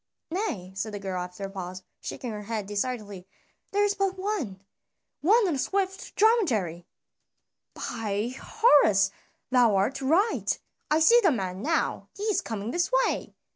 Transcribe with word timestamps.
"Nay," 0.31 0.73
said 0.75 0.95
the 0.95 0.99
girl 0.99 1.21
after 1.21 1.43
a 1.43 1.49
pause, 1.51 1.83
shaking 1.99 2.31
her 2.31 2.41
head 2.45 2.65
decidedly; 2.65 3.27
"there 3.69 3.83
is 3.83 3.93
but 3.93 4.17
one 4.17 4.59
one 5.21 5.47
on 5.47 5.53
a 5.53 5.59
swift 5.59 6.15
dromedary." 6.15 6.87
"By 7.75 8.33
Horus! 8.35 9.11
thou 9.51 9.75
art 9.75 10.01
right, 10.01 10.57
I 10.89 11.01
see 11.01 11.19
the 11.21 11.29
man 11.31 11.61
now, 11.61 12.07
he 12.17 12.23
is 12.23 12.41
coming 12.41 12.71
this 12.71 12.91
way." 13.05 13.35